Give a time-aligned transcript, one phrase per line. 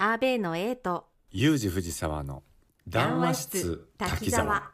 [0.00, 2.44] アーベイの A とユージ藤沢の
[2.86, 4.70] 談話室滝沢。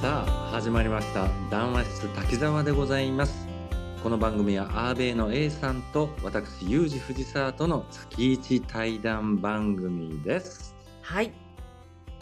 [0.00, 1.28] さあ始まりました。
[1.48, 3.49] 談話室滝沢でございます
[4.02, 10.74] この番組はアーベイの A さんと私ユージ藤沢との月一対談番組です。
[11.02, 11.30] はい。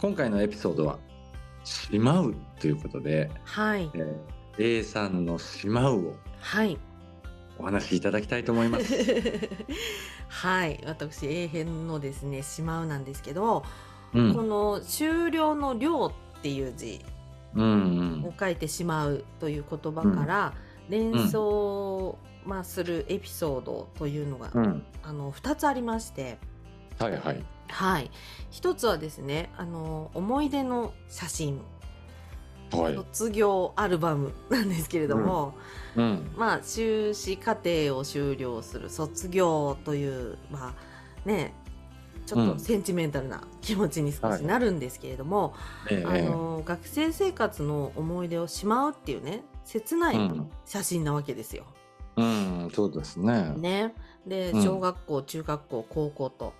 [0.01, 0.99] 今回のエピソードは
[1.63, 3.89] 「しまう」ということで、はい。
[3.93, 6.77] えー A さんの「しまう」をはい。
[7.57, 8.93] お話しいただきたいと思います。
[10.27, 10.83] はい。
[10.85, 13.63] 私 A 編のですね「しまう」なんですけど、
[14.13, 14.33] うん。
[14.33, 16.99] この終了の「了」っていう字
[17.55, 18.25] うん。
[18.27, 20.53] を書いてしまうという言葉から
[20.89, 24.63] 連想、まあ、するエピソードというのが、うん。
[24.63, 26.37] うんあの2つありまして。
[26.99, 27.43] はいはい。
[27.69, 28.11] はい。
[28.51, 31.61] 一つはですねあの思い出の写真。
[32.71, 32.95] はい。
[32.95, 35.55] 卒業アルバムなんですけれども、
[35.95, 36.31] うん。
[36.35, 41.53] まあ修士課程を修了する卒業というまあね
[42.27, 45.55] ちょっとセンチメンタルな気持ちに少しなるんですけれども、
[45.89, 46.27] ええ。
[46.27, 50.49] あの学生生活の思い出をしまうっていうね切ないうん。
[50.65, 51.65] 写真なわけですよ。
[52.17, 53.53] うんそうですね。
[53.55, 53.93] ね、
[54.25, 54.63] でうん。
[54.63, 56.53] 小学校、中学校高校と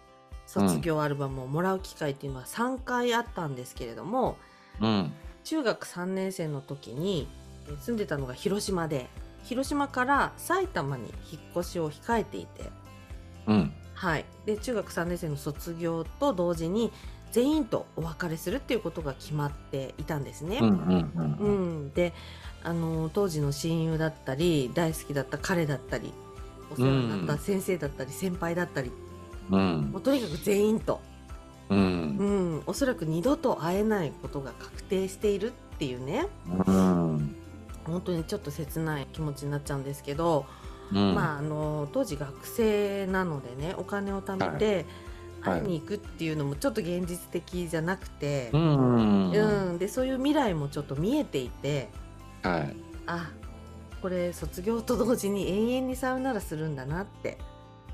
[0.45, 4.37] 卒業アルバムをもらう機会っていうのは3回あったんですけれども
[4.79, 5.11] うん。
[5.43, 7.27] 中学3年生の時に
[7.67, 9.07] え住んでたのが広島で
[9.43, 12.69] 広島から埼玉に引っ越しを控えていて、
[13.47, 13.73] うん。
[13.95, 16.91] はい、で中学3年生の卒業と同時に
[17.31, 20.59] 全員とお別れするっていうことが決まっていたんですね。
[20.61, 21.33] うんうんうん。
[21.33, 22.13] ううんん、で
[22.63, 26.13] あの当時の親友だったり大好きだった彼だったり
[26.71, 28.91] お世話になった先生だったり先輩だったり、
[29.49, 29.89] うん。
[29.91, 31.01] もうとにかく全員と、
[31.69, 32.17] うん。
[32.17, 32.23] う
[32.59, 36.27] ん、おそらく二度と会えないことが確定しているっていうね。
[36.47, 37.35] うん。
[37.85, 40.45] 本当にちょっと切ない気持ちになっちゃうんですけど、
[40.91, 41.15] うん。
[41.15, 44.85] まああの当時学生なのでねお金を貯めて
[45.41, 45.61] はい。
[45.61, 48.49] 会いに行くっていうのもちょっと現実的じゃなくて。
[48.53, 49.31] う、ん。
[49.31, 49.77] うん。
[49.79, 51.89] でそういう未来もちょっと見えていて
[52.43, 52.75] はい。
[53.07, 53.31] あ
[54.01, 57.37] これ卒業と同時に永遠にさよならするんだなって。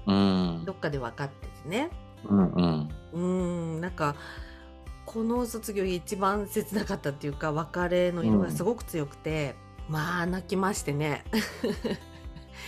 [0.06, 0.64] うん。
[0.66, 1.90] どっかで分かっててね。
[2.26, 2.90] うんうん。
[3.14, 3.82] うん。
[3.82, 4.16] なんか
[5.06, 9.56] この卒業が一番切なかったっていうか別れの色がすごく強くて、
[9.90, 11.24] まあ泣きましてね。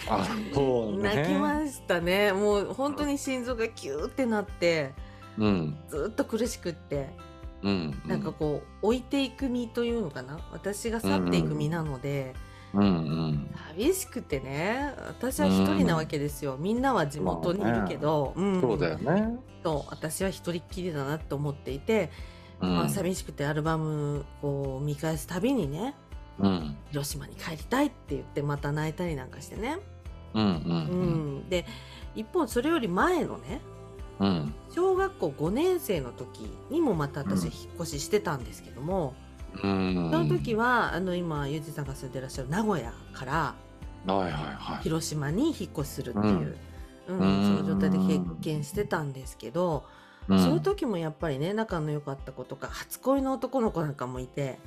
[0.10, 1.16] あそうね。
[1.16, 2.32] 泣きましたね。
[2.34, 4.94] もう本当に心臓がキューってなって
[5.38, 5.78] うん。
[5.90, 7.10] ずっと苦しくって
[7.64, 10.40] うんなんかこう置いていく身というのかな？
[10.52, 12.36] 私が去っていく身なので、
[12.74, 13.56] うんうん。
[13.70, 19.40] 寂しくてね私は一人なわけですよ、みんなは地元にいるけど、うんそうだよね。
[19.64, 22.12] そう私は一人っきりだなって思っていて、
[22.62, 22.76] うん。
[22.76, 25.96] まあ、寂しくてアルバムを見返すたびにね
[26.40, 26.78] うん。
[26.92, 29.80] 広島に帰りたいって言ってまた泣いたりなんかしてね、
[30.36, 31.38] うんううん。
[31.40, 31.50] ん。
[31.50, 31.66] で
[32.16, 33.62] 一方それより前のね
[34.20, 34.54] うん。
[34.74, 39.14] 小学校5年生の時にもまた私引っ越ししてたんですけども、
[39.64, 40.10] うん。
[40.12, 43.56] その時はあの今ゆうじさんが住んでらっしゃる名古屋から
[44.06, 44.84] はいはいはい。
[44.84, 46.58] 広島に引っ越しするっていう、
[47.10, 47.20] うん。
[47.20, 49.84] うんその状態で経験してたんですけど、
[50.28, 50.40] うん。
[50.40, 54.60] その時もやっぱりね仲の良かった子とか初恋の男の子なんかもいて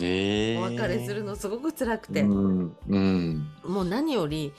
[0.00, 3.48] ええお別れするのすごく辛くて、うんうん。
[3.64, 4.52] もう何より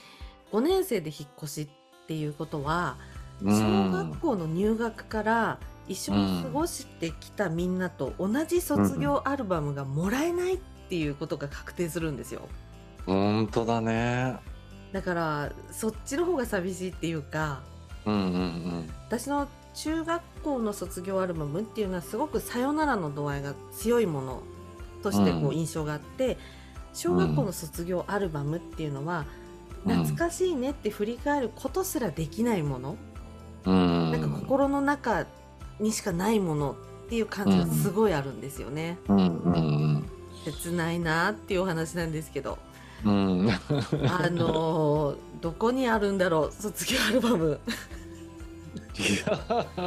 [0.52, 3.11] 5年生で引っ越しっていうことはうん
[3.44, 5.58] 小学校の入学から
[5.88, 10.58] 一緒に過ごしてきたみんなと同じ卒業アルバムがもらえないっ
[10.88, 12.42] ていうことが確定するんですよ。
[13.06, 14.36] 本当だね。
[14.92, 17.62] だからそっちの方が寂しいっていうか
[18.04, 24.42] うんうん私の中学校の卒業アルバムっていうのはすごくさよならの度合いが強いもの
[25.02, 26.38] としてこうう印象があって、
[26.92, 29.24] 小学校の卒業アルバムっていうのは
[29.86, 29.96] うん。
[29.96, 33.11] 懐かしいねって振り返ることすらできないもの、うん
[33.64, 35.26] なんか心の中
[35.80, 36.76] にしかないもの
[37.06, 38.98] っていう感じがすごいあるんですよね。
[40.44, 42.58] 切ないなっていうお話なんですけど。
[43.04, 43.46] うん。
[43.46, 46.52] うんあのーどこにあるんだろう？
[46.52, 47.60] 卒業アルバム。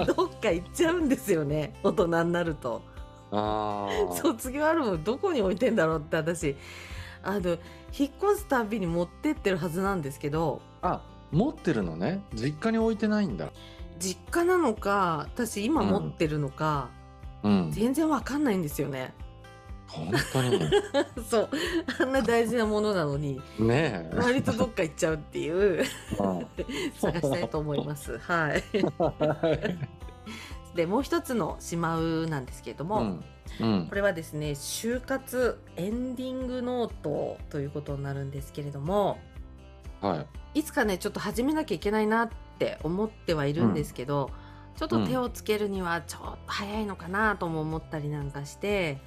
[0.06, 1.74] どっか行っちゃうんですよね。
[1.82, 2.82] 大人になると。
[4.22, 6.58] 卒業アルバムどこに置いてんだろうって私。
[7.24, 7.58] あの
[7.98, 10.62] 引っ越すたびに持ってってるはずなんですけど。
[10.82, 11.02] あ
[11.36, 12.22] 持ってるのね。
[12.34, 13.52] 実家に置いてないんだ。
[14.00, 16.90] 実家なのか私今持ってるのか、
[17.44, 17.72] うん。
[17.72, 19.14] 全然わかんないんですよね。
[19.88, 20.60] 本当に？
[21.30, 21.50] そう。
[22.00, 24.16] あんな大事なものなのにねえ。
[24.16, 25.82] 割とどっか行っちゃうっていう。
[25.82, 25.86] うん。
[26.96, 28.18] 探したいと思います。
[28.18, 28.64] はい。
[30.74, 33.24] でもう一つのしまうなんですけれども、うん。
[33.60, 33.88] うん。
[33.88, 39.18] これはですね就活エンディングノートということになるんですけれども
[40.02, 40.60] はい。
[40.60, 44.32] いつかねちょっと始めなきゃいけないなって思ってはいるんですけど、
[44.76, 49.00] ちょっと手をつけるにはちょっと早いのかなとも思ったりなんかして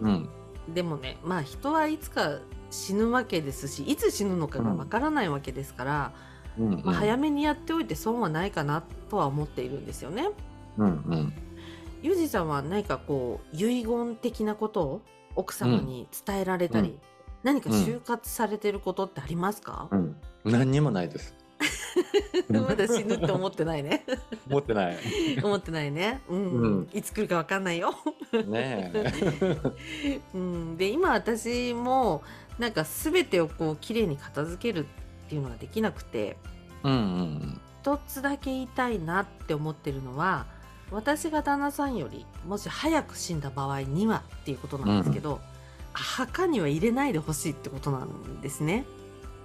[0.00, 0.28] うん。
[0.68, 2.38] でもねまあ人はいつか
[2.70, 6.12] 死ぬわけですしいつ死ぬのかがわからないわけですから、
[6.58, 6.72] うん。
[6.72, 6.82] うん。
[6.84, 10.30] まあ、早めにやっておいて損はないかなとは思っているんですよね。
[10.78, 10.86] うん。
[10.86, 11.32] うん。
[12.02, 15.02] ユージさんは何かこう遺言的なことを
[15.36, 17.00] 奥様に伝えられたり、うん
[17.42, 20.16] 何か就活されてることってありますか、うん。
[20.44, 21.34] 何にもないです。
[22.48, 24.04] まだ死ぬって思ってないね。
[24.48, 24.98] 持ってない。
[25.42, 26.50] 思ってないね、うん。
[26.50, 26.88] うん。
[26.92, 27.94] いつ来るかわかんないよ、
[28.46, 29.70] ねえ。
[30.34, 32.22] うん、で今私も
[32.58, 36.36] なんか全てをこう綺麗に片付けるっていうのができなくて
[36.82, 40.46] うんうん一つだけ言いたいなって思ってるのは
[40.92, 45.40] 私が旦那さんよりもし早く死んだ場合にはっていうことなんですけど、
[45.92, 48.84] 墓には入れないでほしいってことなんですね。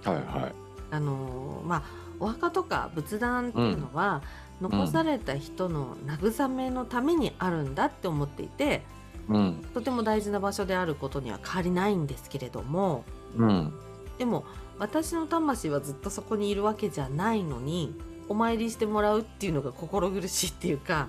[0.04, 0.54] はいはい。
[0.90, 1.82] あのーまあ
[2.20, 4.22] お墓とか仏壇っていうのは、
[4.60, 8.82] 残された人の慰めのためにあるんだって思っていて
[9.28, 13.04] うんとても大事な場所であることには変わりないんですけれども
[13.36, 13.72] うん
[14.18, 14.44] でも
[14.78, 17.94] 私の魂はずっとそこにいるわけじゃないのに
[18.28, 21.08] お参りしてもらうっていうのが心苦しいっていうか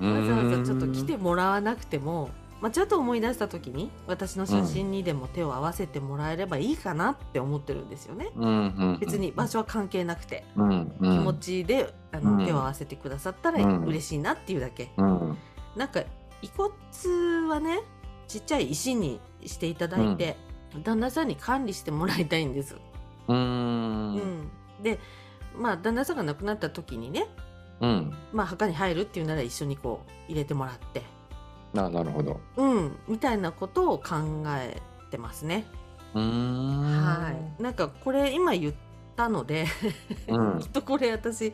[0.00, 2.28] わざわざちょっと来てもらわなくても、
[2.60, 8.30] まあ、ちょっと思い出した時に私の写真にでも手を合わせてもらえればいいかなって思ってるんですよね。
[8.34, 8.52] うんう
[8.96, 8.98] ん。
[8.98, 11.18] 別に場所は関係なくてうんうん。
[11.18, 14.90] 気持ちであの、うん手を合わせてくださったらうん嬉しいなっていうだけ。
[14.96, 15.38] うん
[15.76, 16.00] なんか
[16.40, 16.72] 遺骨
[17.48, 17.80] はね
[18.28, 20.36] ちっちゃい石にしていただいて、
[20.82, 22.76] 旦那さんに管理してもらいたいんです。
[23.28, 24.50] ううんん
[24.82, 24.98] で
[25.54, 27.26] まあ旦那さんが亡くなった時にね、
[27.80, 28.14] うん。
[28.32, 31.02] まあ、墓に入るっていうなら一緒にこう入れてもらって。
[31.76, 32.40] ななるほど。
[32.56, 34.16] うん、みたいなことを考
[34.48, 34.80] え
[35.10, 35.66] てますね。
[36.14, 36.82] うーん。
[36.82, 37.62] はい。
[37.62, 38.74] なんかこれ今言っ
[39.14, 39.66] たので、
[40.28, 41.52] うんきっとこれ私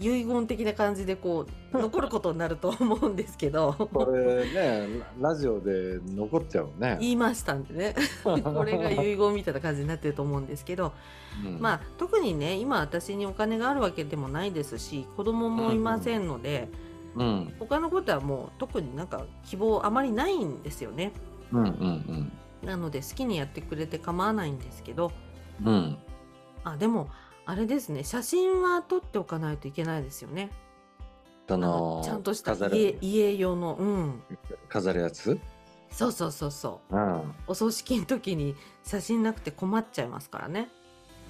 [0.00, 6.98] 遺言的な感じでこう 残ることになると思うんですけど、これねララジオで残っちゃうね。
[7.00, 10.92] 言いましたんでね、 これが遺言みたいな感じになってると思うんですけど、
[11.44, 16.93] うんまあ特にね今私にお金があるわけでもないですし、子供もいませんので、うん
[17.58, 21.12] 他のことはもう特になんか希望あまりないんですよね。
[21.52, 22.32] うんうん
[22.62, 25.12] なので好きにやってくれて構わないんですけど、
[25.62, 25.98] うんうん。
[26.64, 27.10] あでも
[27.44, 30.50] あれですね写真は撮っておかないといけないですよね。
[31.46, 34.22] そあののちゃんとした飾家る家用のうん
[34.68, 35.38] 飾るやつ？
[35.90, 37.34] そうそうそうそううん。
[37.46, 40.70] お葬式の時に写真なくて困っちゃいますからね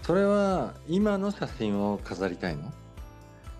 [0.02, 2.72] それは今の写真を飾りたいの？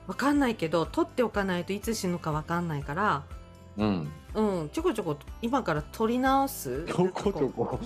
[0.07, 3.23] わかんないけど撮っておかないといつ死ぬかわかんないから
[3.77, 4.09] うん。
[4.35, 7.79] うんちょこちょこ今から撮り直すちょこちょこ。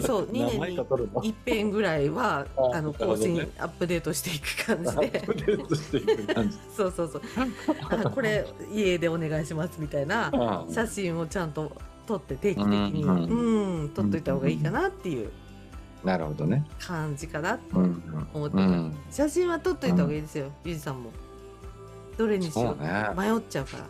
[0.00, 1.28] そう 二年に。
[1.28, 6.58] 一遍ぐらいはああの更なるほどね新アップデートしていく感じでプデートしていく感じ。
[6.76, 7.22] そうそうそう
[8.04, 10.30] あこれ家でお願いしますみたいな
[10.66, 11.70] うん写真をちゃんと
[12.06, 15.30] 撮って定期的にうんうん撮っといた方がいいかなっていう
[16.02, 16.66] なるほどね。
[16.80, 18.96] 感じかなとうん思ってうん。
[19.12, 21.12] 写真は撮っといた方がいいですよ、ゆうじさんも
[22.16, 22.82] どれにしよう。
[22.82, 23.08] ね。
[23.16, 23.84] 迷っちゃうから。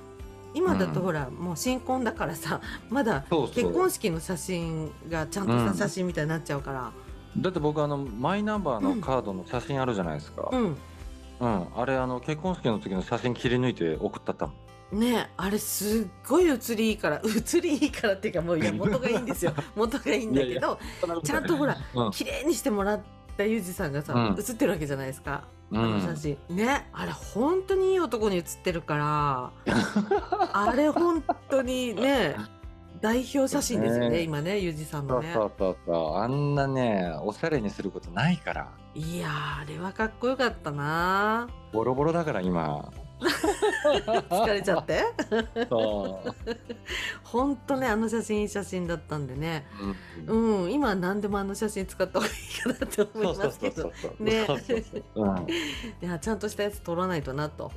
[0.55, 1.07] 今だとうん。
[1.07, 6.93] ほら、もう新婚だからさ まだ結婚式の写真がちゃんとした写真みたいになっちゃうから。
[7.37, 10.51] だって僕あのマイナンバーのカードの写真あるじゃないですか。
[10.53, 10.77] うん、
[11.41, 11.67] うん。
[11.77, 14.57] あれあの結婚式の時の写真切り抜いて送ったったもん。
[14.93, 19.55] ねあれすっごい写りいいから写りいいからっていうかもういや元がいいんですよ。
[19.75, 20.79] 元がいいんだけど
[21.25, 22.11] ちゃんとほらうん。
[22.11, 23.01] 綺麗にしてもらっ
[23.37, 24.35] たゆうじさんがさ、うん。
[24.35, 29.51] 写ってるわけじゃないですか、うあのん写真ねあれ本当にいい男に写ってるから
[30.53, 32.37] あれ本当にね
[33.01, 36.17] 代表写真ですよねね今ねゆうじさんのねそうそうそう。
[36.19, 38.69] あんなねおしゃれにすることないから。
[38.95, 42.93] いやーあれはかっこよかったなボロボロだから今。
[44.31, 45.05] 疲れちゃって。
[45.69, 46.33] そう。
[47.25, 49.67] 本当ねあの写真いい写真だったんでね。
[50.29, 50.63] うん。
[50.65, 53.93] うん今は何でもあの写真使った方がいいかなって思いますけど。
[54.19, 54.47] ね。
[56.21, 57.73] ちゃんとしたやつ撮らないとなと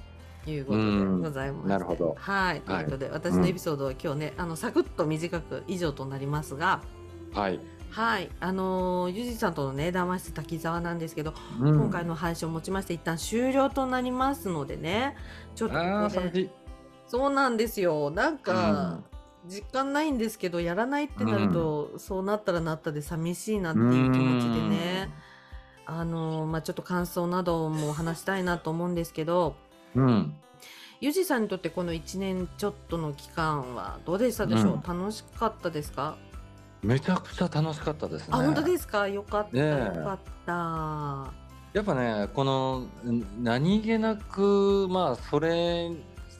[0.47, 1.67] いうことでございます。
[1.67, 2.15] なるほど。
[2.17, 2.61] はい。
[2.61, 6.81] ということで、私のエピソードは今日ねあのサクッと短く以上となりますが。
[7.33, 7.59] はい。
[7.95, 8.29] はい。
[8.41, 11.75] あのーゆじさんとのね談話室滝沢なんですけど、うん。
[11.79, 15.15] 今回の配信をもちまして一旦終了となりますのでね。
[15.55, 15.75] ちょっと。
[17.07, 18.09] そうなんですよ。
[18.09, 18.99] なんか、
[19.47, 25.09] 実感ないんですけどやらないってなると、そうなったらなったで寂しいなっていう気持ちでね。
[25.85, 29.55] あの、まあ、ちょっと感想なども話したいなと思うんですけど
[29.95, 30.35] うん。
[30.99, 34.81] ゆじさんにとってこの1年ちょっとの期間はどうでしたでしょう、うん。
[34.81, 36.17] 楽しかったですか？
[36.86, 38.27] めちゃくちゃ楽しかったですね。
[38.32, 39.08] あ本当ですか？
[39.08, 39.98] よかった、ねえ。
[39.98, 41.34] よかった。
[41.74, 42.80] やっぱね、この
[43.12, 45.92] ん何気なく、まあ、それ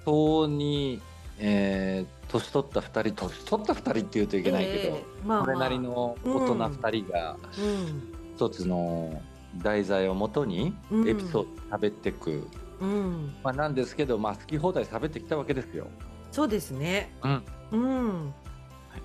[0.06, 1.02] 相に、
[1.40, 5.46] えー年取った2人、年取った2人って言うといけないけど、ええまあまあ。
[5.46, 8.14] それなりの大人2人がうん。
[8.36, 9.22] 一つの
[9.62, 11.08] 題材をもとにうん。
[11.10, 12.48] エピソード喋っていく、
[12.82, 13.36] うん。
[13.44, 15.88] まあ、なんですけど、まあ、好き放題喋ってきたわけですよ。
[16.32, 17.14] そうですね。
[17.24, 18.34] うん、うん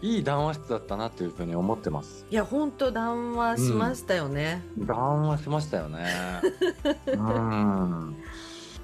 [0.03, 2.27] いい談話室だったなというふうに思ってます。
[2.31, 6.07] いや本当談話しましたよね、談話しましたよね。
[7.07, 8.17] うん。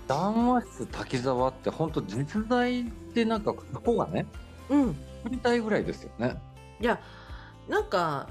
[0.07, 4.27] 談話 室滝沢って本当実在でなんか過去がね
[4.69, 6.41] うん作りたいぐらいですよね。
[6.81, 7.01] いや
[7.69, 8.29] なんか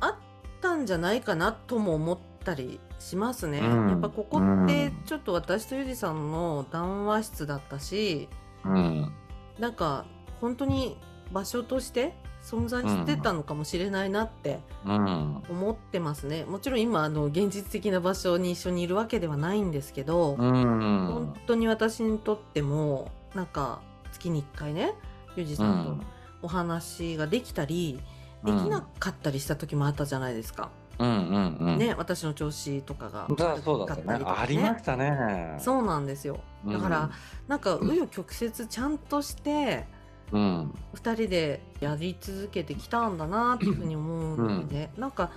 [0.00, 0.14] あっ
[0.60, 8.28] たんじゃないかなとも思ったりしますね、うんやっぱここってちょっと私とゆりさんの談話室だったし
[8.64, 9.12] うん。
[9.58, 10.04] なんか
[10.40, 10.96] 本当に
[11.32, 12.14] 場所として
[12.44, 15.42] 存在してたのかもしれないなってうん。
[15.48, 20.52] 思ってますね、もちろん今あの現実的な場所に一緒にいるわけではないんですけど、うん。
[20.52, 23.80] 本当に私にとってもなんか
[24.12, 24.92] 月に1回ね
[25.36, 26.04] ゆうじさんと
[26.42, 28.00] お話ができたり、
[28.44, 31.78] できなかったりした時もあったじゃないですか、うんうんうん。
[31.78, 33.64] ね私の調子とかがそうだったね。
[33.64, 35.56] 悪かったりとかありましたね。
[35.58, 37.10] そうなんですよだから、
[37.48, 39.86] なんか紆余曲折ちゃんとして
[40.34, 40.74] うん。
[40.94, 45.30] 2人でやり続けてきたんだなっていうふうに思うので、なんか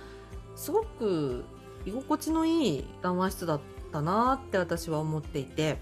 [0.56, 1.44] すごく
[1.86, 3.60] 居心地のいい談話室だっ
[3.92, 5.78] たなって私は思っていて。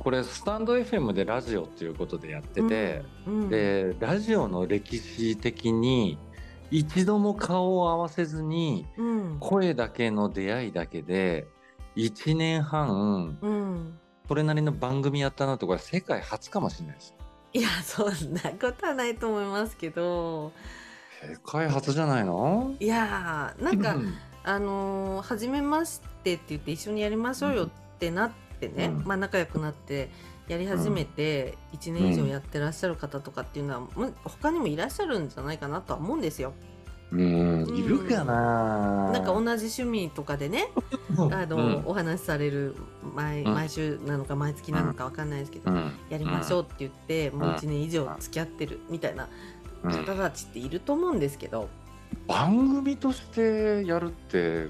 [0.00, 6.18] これスタンド FM でラジオっていうことでやってて、うんうんでラジオの歴史的に
[6.70, 9.36] 一度も顔を合わせずにうん。
[9.38, 11.46] 声だけの出会いだけで
[11.96, 17.14] 1年半うん、それなりの番組やったなとか世界初かもしれないです
[17.54, 20.52] いやそんなことはないと思いますけど。
[21.22, 22.74] 世界初じゃないの？
[22.80, 24.14] いやーなんか、うん。
[24.42, 27.68] あのー初めましてって言って一緒にやりましょうよっ
[27.98, 29.04] てなってね、うん。
[29.04, 30.10] まあ、仲良くなって
[30.48, 36.52] やり始めて1年以上やってらっしゃる方とかっていうのは、もう他にもいらっしゃるんじゃないかなとは思うんですよ。
[37.12, 37.76] うん。
[37.76, 39.12] いるかな。
[39.12, 40.68] なんか同じ趣味とかでね、
[41.30, 41.82] あの、うん。
[41.86, 42.74] お話しされる
[43.14, 43.54] 毎うん。
[43.54, 45.92] 毎週なのか毎月なのかわかんないですけど、うん。
[46.10, 49.28] やりましょうって言って、もう1年以上付き合ってるみたいな
[49.82, 49.92] うん。
[49.92, 51.68] 方たちっていると思うんですけど、
[52.26, 54.68] 番組としてやるって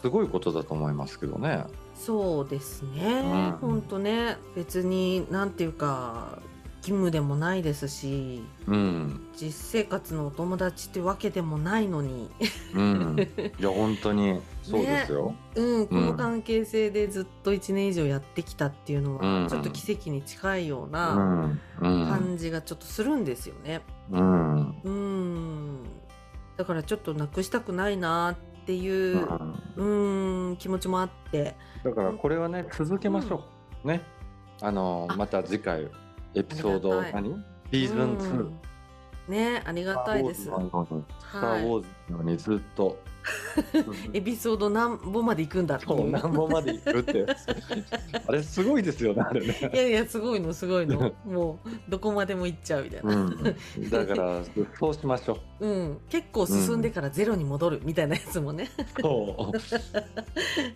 [0.00, 1.64] すごいことだと思いますけどね。
[1.94, 3.68] そうですね、うん。
[3.68, 4.36] ほんとね。
[4.56, 6.38] 別になんていうか
[6.84, 9.26] 義務でもないですしうん。
[9.34, 12.30] 実生活のお友達ってわけでもないのに、
[12.74, 13.16] うん。
[13.58, 19.44] いや本当にそうですよ、うん、この関係性でずっと1年以上やってきたっていうのうん。
[19.44, 23.80] はちょっと奇跡に近いよううな感じがちょっとするんですよね。
[24.10, 24.80] うん。
[24.84, 25.82] うん。
[26.58, 29.26] だからちょっとなくしたくないなっていう
[29.76, 30.48] うん。
[30.50, 31.56] うん気持ちもあって。
[31.82, 33.42] だからこれはね続けましょ
[33.84, 34.02] う、ね。
[34.60, 35.16] あのあ。
[35.16, 35.88] また次回
[36.34, 37.22] エピソードありがたい。
[37.22, 37.44] 何？
[37.72, 38.60] シーズン2、うん。
[39.28, 40.44] ねありがたいです。
[40.44, 42.98] スター・ウォーズのにずっと、
[44.12, 46.10] エピソード何本まで行くんだってそう。
[46.10, 47.26] 何本までいくって。
[48.26, 49.70] あれすごいですよねあれね。
[49.72, 51.14] いやいやすごいのすごいの。
[51.24, 54.40] もうどこまでも行っちゃうみたいな、うん、だから
[54.78, 55.66] そうしましょう。
[55.66, 55.98] うん。
[56.10, 58.68] 結構進んでからゼロに戻るみたいなやつもね、
[59.00, 59.56] そう。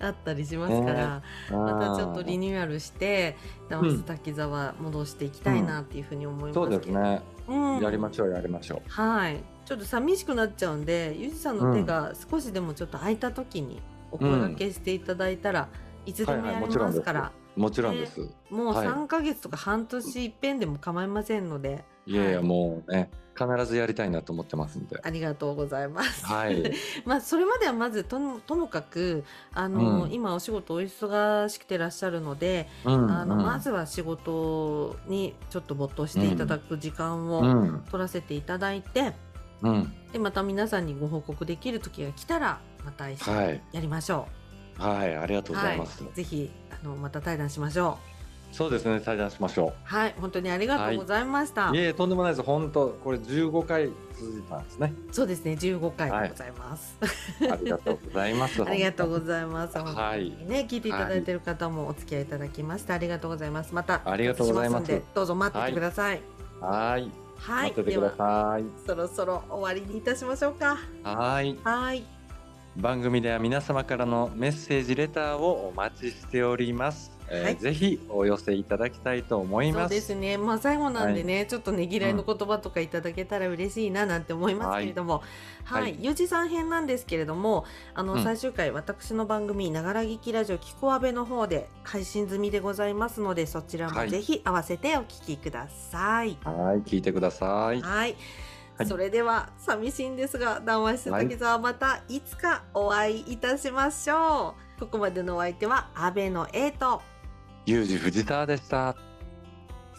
[0.03, 3.37] あったりしますから、またちょっとリニューアルして
[3.69, 7.81] ダマス滝沢戻していきたいなっていうふうに思いますけど、そうですね、うん。
[7.81, 15.69] やりましょうやりましょはいちょっと寂しくなっちゃうんでゆうじさんの手が少しでもちょっと空いた時にお声掛けしていただいたら、
[16.07, 18.87] いつでもやりますから、うもちろんです、もうはい。
[18.87, 22.47] 3ヶ月とか半年いっぺんでも構いませんので、い、やいやはい。
[22.47, 24.99] もうね必ずやりたいなと思ってますんで。
[25.03, 26.25] ありがとうございます。
[26.25, 26.73] はい。
[27.05, 29.23] まあそれまではまずともともかく
[29.53, 30.13] あの、うん。
[30.13, 37.85] 今お仕事お忙しくてらっしゃるので、うんあのうんまずは仕事にちょっと没頭していただく時間うをん。
[37.91, 39.13] 取らせていただいて、
[39.63, 39.93] うん。
[40.13, 43.63] でまた皆さんにご報告できる時が来たらまた一緒にはい。
[43.73, 44.27] やりましょ
[44.79, 45.57] はいありがとう。
[45.57, 47.99] うございます、ぜひあのまた対談しましょ
[48.53, 49.73] そうですね対談しましょう。
[49.85, 51.71] はい本当にありがとうございました。
[51.71, 51.81] うい。
[51.81, 52.43] えいえとんでもないです。
[52.43, 54.95] 本当これ15回続いたんですね。
[55.13, 56.97] そうですね15回で ございます。
[57.51, 58.63] ありがとうございます。
[58.63, 59.77] ありがとうごいざいます。
[59.77, 63.75] はい本当にね、聞いていただいている方もお付き合いいただきまして、ありがとうございます。
[63.75, 65.03] また、ありがとうございます。
[65.15, 66.23] どうぞ待っててください。
[66.61, 68.65] はいはい待っててください。
[68.87, 71.57] そろそろ終わりにいたしましょうかはい。
[71.65, 72.05] はい
[72.77, 77.18] 番組では皆様からのメッセージレターをお待ちしております。
[77.31, 79.83] えーはいぜひお寄せいただきたいと思います。
[79.83, 80.39] そうですね。
[80.39, 85.23] まあ最後なんでね、ちょっとねぎらいの言葉とかいただけたら嬉しいななんて思いますけれども。
[85.65, 85.99] はい、はい。
[86.01, 88.25] ゆうじさん編なんですけれどもあの、うん。
[88.25, 97.49] 最終回私の番組ながら聞きラジオキコアベの方で配信済みでございますのでそちらはいもぜひ合わせてお聞きくださいはい、聞いてください。
[97.49, 98.17] はい、はい
[98.87, 107.03] それでは寂しいんですが談話室滝沢またいつかお会いいたしましょう、ここまでのお相手は阿部の A と
[107.69, 108.97] ユージ藤田でした。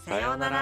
[0.04, 0.58] さようなら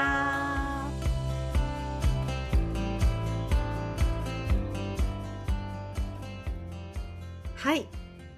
[7.56, 7.88] はい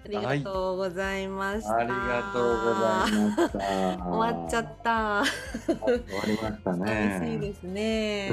[0.06, 4.06] ありがとうございました、ありがとうございました。
[4.06, 5.24] 終わっちゃった
[5.66, 5.92] 終わ
[6.28, 7.18] りましたね。
[7.20, 8.32] 寂しいですね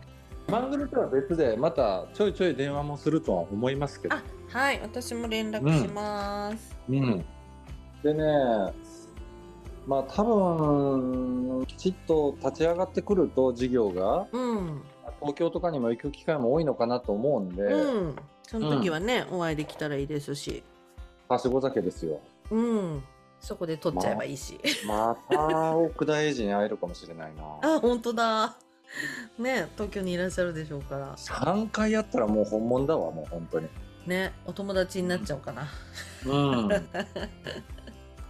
[0.48, 4.22] 番組とは別でまたちょいちょい電話もするとは思いますけどあ。
[4.48, 7.22] はい私も連絡します、うん。
[8.02, 8.24] でね、
[9.86, 14.82] まあ多分きちっと立ち上がってくると事業がうん
[15.20, 20.64] 東京とかにも行く機会も多いのかなと思うんで、うん、その時はね、お会いできたらいいですし、
[21.28, 22.20] はしご酒ですよ。
[22.50, 23.02] うん、
[23.40, 24.58] そこで撮っちゃえばいいし。
[24.86, 27.42] また奥田英二に会えるかもしれないな。
[27.76, 28.56] あ、本当だ。
[29.38, 31.16] ね、東京にいらっしゃるでしょうから。
[31.16, 33.68] 3回やったらもう本物だわもう本当に。
[34.06, 35.68] ね、お友達になっちゃおうかな。
[36.26, 36.68] うん。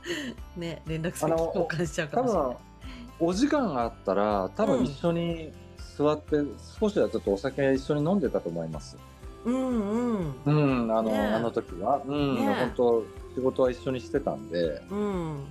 [0.56, 2.56] ね、連絡先交換しちゃうか多もしれない分。
[3.28, 5.52] お時間があったら多分一緒に
[5.96, 6.36] 座って、
[6.80, 8.96] 少しはちょっとお酒一緒に飲んでたと思います。
[9.44, 10.34] うんうん。
[10.44, 13.04] うん、あの、ねえあの時は、うん、ねえ本当
[13.34, 15.44] 仕事は一緒にしてたんで、うん。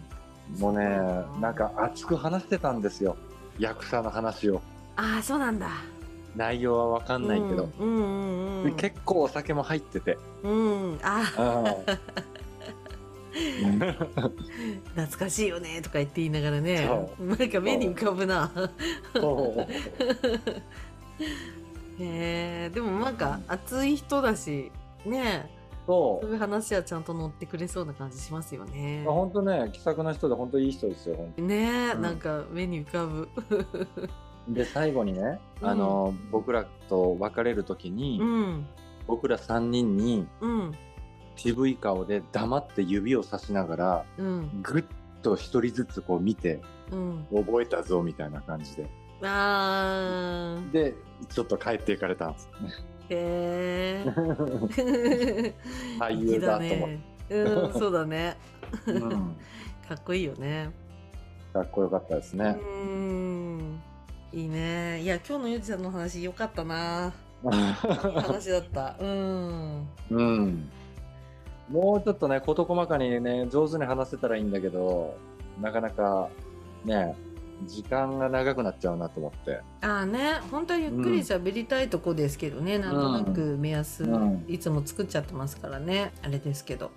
[0.59, 0.85] もうね、
[1.39, 3.15] なんか熱く話してたんですよ。
[3.59, 4.61] 役者の話を。
[4.95, 5.69] ああ、そうなんだ。
[6.35, 8.75] 内容はわかんないけど、うんうんうん。
[8.75, 10.17] で結構お酒も入ってて。
[10.43, 10.99] うん。
[11.03, 11.99] あー、うん
[14.95, 16.87] 懐かしいよねとか言って言いながらね。
[17.17, 17.23] そ。
[17.23, 18.51] なんか目に浮かぶな。
[21.99, 22.69] え。
[22.73, 24.71] でもなんか熱い人だし
[25.05, 25.49] ね。
[25.87, 29.03] そそういう話はちゃんと乗ってくれそうな感じしますよね。
[29.07, 29.11] う。
[29.11, 31.15] 本当ね、気さくな人で本当いい人ですよ。
[31.15, 32.01] 本ねえ、うん。
[32.01, 33.27] なんか目に浮かぶ。
[34.47, 35.67] 当で、最後にね、うん。
[35.67, 38.67] あの、僕らと別れる時に、うん。
[39.07, 40.75] 僕ら3人にうん
[41.35, 44.83] 渋い顔で黙って指をさしながら、うんぐっ
[45.21, 47.25] と一人ずつこう見て、うん。
[47.33, 48.89] 覚えたぞみたいな感じで。
[49.23, 50.95] あーで、
[51.29, 52.73] ちょっと帰っていかれたんですよね。
[53.09, 54.05] へえ。
[55.99, 56.99] 俳優だと思って。
[57.29, 58.37] うんそうだね。
[58.87, 58.99] うん、
[59.87, 60.69] かっこいいよね。
[61.53, 62.51] かっこよかったですうね。
[62.51, 63.81] ん。
[64.33, 65.01] いいね。
[65.01, 67.13] いや今日のゆうじさんの話良かったな。
[67.43, 68.95] い い話だった。
[68.99, 69.87] うん。
[70.09, 70.69] うん。
[71.71, 75.17] もうちょっとね、事細かにね、上手に話せたらいいんだけど、
[75.59, 76.29] なかなか
[76.83, 77.15] ね、
[77.65, 79.61] 時間が長くなっちゃうなと思って。
[79.81, 86.91] ああね、本当はゆっくり喋りたいとこですけどね、なんとなく目安、うんいつも作っちゃってますからね、あれですけど。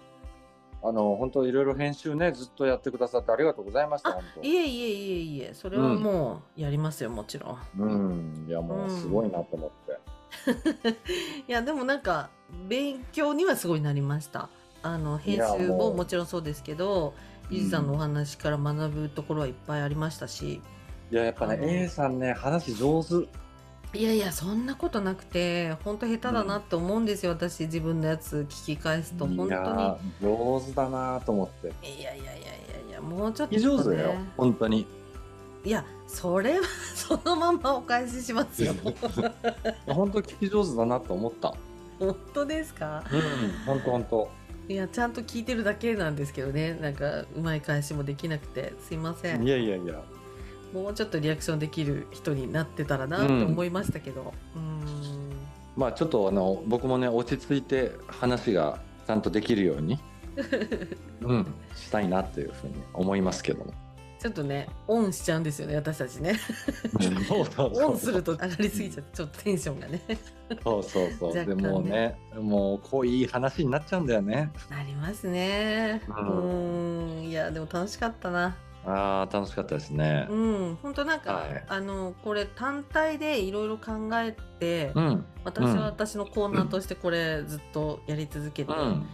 [0.82, 7.58] あの、本当いろいろ編集ね、ずっとやってくださってありがとうございました、いえいえいえいえ、それはもうやりますよ、もちろん。
[7.78, 7.84] 当。
[7.84, 8.46] うん。
[8.48, 9.98] いや、もうすごいなと思って。
[11.48, 12.28] いや、でもなんか、
[12.68, 14.50] 勉強にはすごいなりました。
[14.84, 17.14] あの、編集もうももちろんそうですけど、
[17.50, 20.60] ゆうじさんのお話から学ぶところはいっぱいありましたし、
[21.10, 23.26] いや、やっぱね A さんね、話上手。
[23.96, 29.50] いやいや、そんなことなくて、本当下手だなって思うんですよ、私、自分のやつ聞き返すと、本い当に。
[29.50, 31.68] や、上手だなと思って。
[31.86, 34.86] いやいやいやいやいやもうちょっと、聞き上手だよ、本当に。
[35.64, 38.74] いやそれは そのままお返ししますよ
[39.86, 41.54] 本当聞き上手だなと思った。
[41.98, 43.02] 本当ですか？
[43.10, 43.20] うん、
[43.64, 44.28] 本当本当。
[44.68, 46.74] いやちゃんと聞いてるだけなんですけどね。
[46.80, 48.72] なんかうまい返しもできなくて。
[48.80, 49.42] すいません。
[49.46, 50.02] いやいやいや。
[50.72, 54.32] もうちょっとリアクションできる人になってたらなと思いましたけど。
[54.56, 55.34] うーん。
[55.76, 59.98] まあちょっとあの僕もね落ち着いて話がちゃんとできるように、
[61.20, 63.83] うん、したいなっていうふうに思いますけども。
[64.24, 66.40] ちょっとねオンしちゃうんですよね私たちね。
[67.28, 67.90] そうそうそう。
[67.90, 70.00] オンすると上がりすぎちゃってちょっとテンションがね。
[70.64, 71.34] そうそうそう。
[71.34, 71.44] ね。
[71.44, 74.50] でもうね、もう濃い話になっちゃうんだよね。
[74.70, 76.00] なりますね。
[76.08, 77.22] ううん。
[77.24, 78.56] いやでも楽しかったな。
[78.86, 80.26] ああ楽しかったですね。
[80.30, 80.34] う。
[80.34, 80.78] ん。
[80.82, 81.64] 本当なんか、はい。
[81.68, 85.26] あのこれ単体でいろいろ考えて、うん。
[85.44, 89.06] 私は私のコーナーとしてこれずっとやり続けて、うん。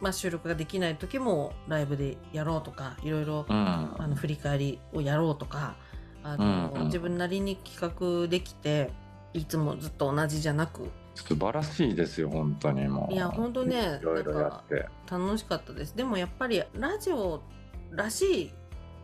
[0.00, 3.56] まあ、収録ができない時もライブでやろうとかいろいろうん。
[3.56, 5.76] あの振り返りをやろうとか
[6.22, 6.86] あの、うんうん。
[6.86, 8.90] 自分なりに企画できて
[9.34, 10.88] いつもずっと同じじゃなく。
[11.14, 13.12] 素晴らしいですよ本当にもう。
[13.12, 14.86] いや本当ねいろいろやって。
[15.10, 15.96] 楽しかったです。
[15.96, 17.42] でもやっぱりラジオ
[17.90, 18.52] らしい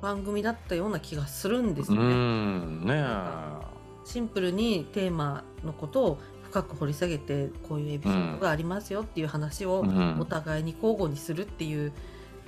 [0.00, 2.14] 番組だったような気がするんですうよね。
[2.14, 3.04] んね
[4.04, 6.18] シンプルにテーマのことを
[6.54, 10.20] 深く掘り下げてこういうエピソードがありますよっていう話をうん。
[10.20, 11.92] お互いに交互にするっていう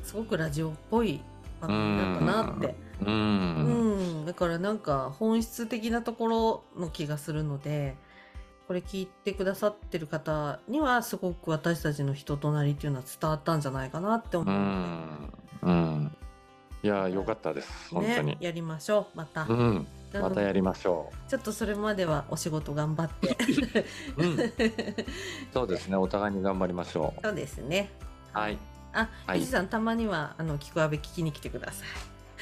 [0.05, 1.21] すごくラジオっぽい
[1.61, 4.23] 番組だったなって、ううん。
[4.23, 4.27] ん。
[4.27, 7.97] だからなんか本質的なところの気がするので
[8.69, 14.55] これ聞いてくださってる方にはすごく私たちの人となりっていうのは伝わったんじゃないかなって思う。
[14.55, 15.33] うのん。
[15.62, 16.16] うん。
[16.85, 17.90] いや良かったです。
[17.90, 18.27] で、本当に。
[18.29, 23.37] ね、やりましょうまた、うんまたやりましょちょっとそれまではお仕事頑張って。
[24.16, 24.53] う うん。
[25.53, 25.97] そうですね。
[25.97, 27.21] お互いに頑張りましょう。
[27.23, 27.90] そうですね。
[28.33, 28.59] はい。
[28.92, 29.45] あ、はい。
[29.45, 31.88] さんたまにはあの聞くあべ聞きに来てください。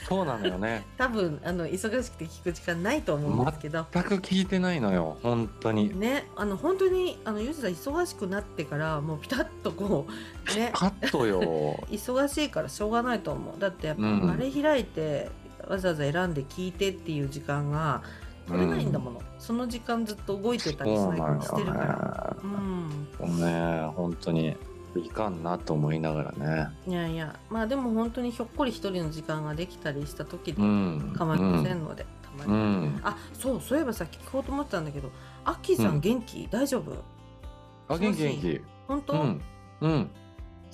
[0.08, 0.84] そうなのよね。
[0.98, 3.86] 多分あの忙しくて聞く時間ないと思うんですけど。
[3.92, 5.16] 全く聞いてないのよ。
[5.22, 5.98] 本当に。
[5.98, 10.70] ねあの本当にあのゆうじさん忙しくなってからもうピタッとこうね。
[10.74, 11.40] カットよ。
[11.90, 13.60] 忙しいからしょうがないと思う。
[13.60, 14.30] だってやっぱうん。
[14.30, 15.30] あれ開いて
[15.68, 18.02] わざわざ選んで聞いてっていう時間が
[18.46, 21.10] 取れないんだもの、その時間ずっと動いてたりし
[21.54, 22.36] てるから。
[22.42, 23.08] うん。
[23.18, 23.86] そうね。
[23.96, 24.56] 本当に
[24.96, 26.68] いかんなと思いながらね。
[26.86, 27.34] いやいや。
[27.50, 31.14] まあでも本当にひょっこり一人の時間ができたりした時でうん。
[31.16, 33.00] 構いませんので、たまうに、ん。
[33.02, 35.10] あそうそういえばさっき聞こうと思ってたんだけど
[35.44, 35.96] アッキーさうん。
[35.96, 36.92] ん元気、大丈夫？
[37.88, 38.60] あ元気元気。
[38.86, 39.42] 本当、うん。
[39.80, 40.10] うん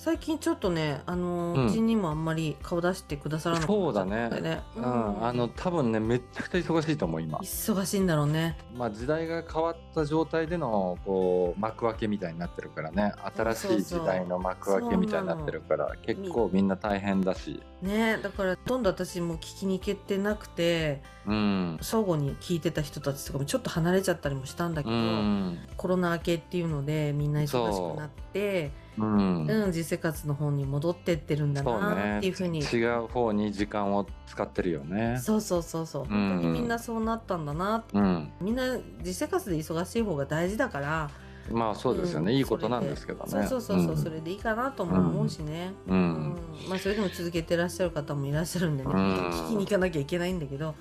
[0.03, 1.67] 最近ちょっとねあのうん。
[1.67, 4.29] うち、にもあんまり顔出してくださらなかったそうだね。
[4.29, 4.83] ん。
[4.83, 7.37] うん、あの多分ねめっちゃくちゃ忙しいと思う今。
[7.37, 8.57] 忙しいんだろうね。
[8.75, 13.13] まあ時代が変わった状態でのこう幕開けみたいになってるからね。
[13.35, 21.77] 新しい時代の幕開けみたいになってるから結構みんな大変だしねだからほとんど私も聞きに行けてなくてうん。
[21.81, 25.59] 相互に聞いてた人たちとかもちょっと離れちゃったりもしたんだけうど、ん。
[25.77, 29.05] コロナ明けっていうのでみんな忙しくなってう。
[29.05, 29.45] ん。
[29.45, 32.59] うん、実生活の方に戻ってってるんだなねっていうふうに。
[32.59, 35.19] 違う方に時間を使ってるよね。
[35.19, 36.05] そうそうそうそう。
[36.05, 37.97] 本当にみんなそうなったんだなって。
[37.97, 38.31] うん。
[38.41, 41.11] みんな実生活で忙しい方が大事だから
[41.49, 42.35] まあそうですよね、ん。
[42.35, 43.29] いいことなんですけどね。
[43.29, 43.47] それで。
[43.49, 43.97] そうそうそうそう、ん。
[43.97, 45.99] それでいいかなとも思うしね、ううん。
[45.99, 46.37] ん
[46.69, 48.99] まあそれでも続けてらっしゃる方もいらっしゃるんでね、うん。
[49.29, 50.75] 聞きに行かなきゃいけないんだけど。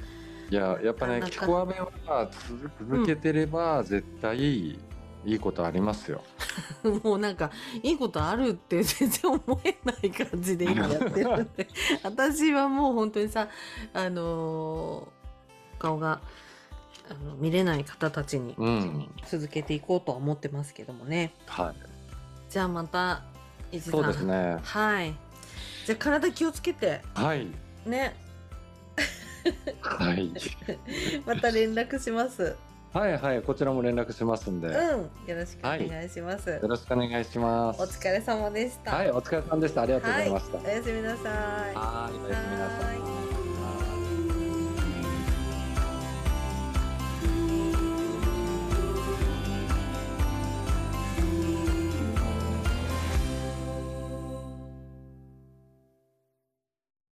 [0.51, 1.31] いややっぱねなかなか。
[1.31, 4.79] キコアベは続続けてれば絶対い
[5.25, 6.23] いことありますよ、
[7.05, 7.51] もうなんか
[7.83, 11.69] いいことあるって 全然思えない感じで今やってるんで。
[12.03, 13.49] 私はもう本当にさ
[13.93, 15.21] あのー
[15.79, 16.21] 顔が
[17.11, 19.09] あの見れない方たちにうん。
[19.27, 21.33] 続けていこうとは思ってますけどもね。
[21.47, 21.75] はい。
[22.49, 23.23] じゃあまた
[23.73, 24.59] 伊地さんそうですね。
[24.63, 25.15] はい。
[25.87, 27.01] じゃあ体気をつけて。
[27.15, 27.49] はい。
[27.85, 28.15] ね。
[29.81, 30.31] はい。
[31.27, 32.57] また連絡します。
[32.93, 33.43] はいはい。
[33.43, 34.75] こちらも連絡しますんで、うん。
[34.75, 37.83] よよろしくお願いします、ろしくお願いします。
[37.83, 38.93] お疲れ様でした。
[38.93, 39.11] はい。
[39.11, 39.83] お疲れ様でした。
[39.83, 40.59] ありがとうございました。
[40.59, 41.27] はい、おやすみなさい。
[41.75, 42.27] はい。
[42.27, 43.10] おやすみなさい